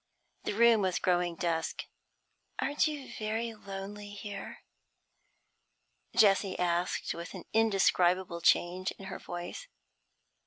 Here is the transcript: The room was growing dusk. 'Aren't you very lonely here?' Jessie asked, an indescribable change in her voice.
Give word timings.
The 0.45 0.53
room 0.55 0.81
was 0.81 0.97
growing 0.97 1.35
dusk. 1.35 1.83
'Aren't 2.59 2.87
you 2.87 3.11
very 3.19 3.53
lonely 3.53 4.09
here?' 4.09 4.63
Jessie 6.15 6.57
asked, 6.57 7.13
an 7.13 7.43
indescribable 7.53 8.41
change 8.41 8.89
in 8.97 9.05
her 9.05 9.19
voice. 9.19 9.67